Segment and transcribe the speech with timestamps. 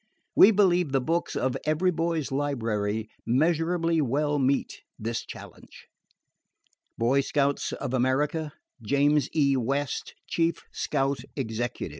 [0.35, 5.85] We believe the books of EVERY BOY'S LIBRARY measurably well meet this challenge.
[6.97, 8.51] BOY SCOUTS OF AMERICA,
[8.81, 9.55] James E.
[9.55, 11.35] West Chief Scout Executive.
[11.35, 11.89] CONTENTS I BROTHER AND